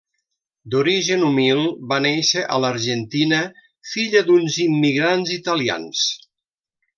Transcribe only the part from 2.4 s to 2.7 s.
a